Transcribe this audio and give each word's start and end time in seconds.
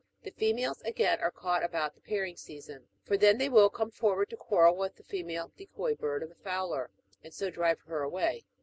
The 0.23 0.31
females, 0.31 0.81
again, 0.81 1.19
are 1.19 1.29
caught 1.29 1.63
about 1.63 1.93
the 1.93 2.01
pairing 2.01 2.35
season; 2.35 2.87
for 3.03 3.17
then 3.17 3.37
they 3.37 3.49
will 3.49 3.69
come 3.69 3.91
forward' 3.91 4.29
to 4.31 4.35
quarrel 4.35 4.75
with 4.75 4.95
the 4.95 5.03
female 5.03 5.51
decoy 5.55 5.93
bird 5.93 6.23
of 6.23 6.29
the 6.29 6.43
fowler, 6.43 6.89
and 7.23 7.31
so 7.31 7.51
drive 7.51 7.81
her 7.81 8.01
away. 8.01 8.47